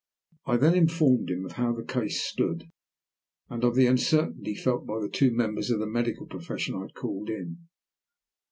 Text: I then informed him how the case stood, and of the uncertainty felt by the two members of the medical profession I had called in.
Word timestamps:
I 0.47 0.57
then 0.57 0.73
informed 0.73 1.29
him 1.29 1.47
how 1.47 1.73
the 1.73 1.83
case 1.83 2.23
stood, 2.23 2.71
and 3.49 3.63
of 3.63 3.75
the 3.75 3.85
uncertainty 3.85 4.55
felt 4.55 4.87
by 4.87 4.99
the 4.99 5.07
two 5.11 5.29
members 5.29 5.69
of 5.69 5.77
the 5.79 5.85
medical 5.85 6.25
profession 6.25 6.73
I 6.73 6.81
had 6.81 6.95
called 6.95 7.29
in. 7.29 7.67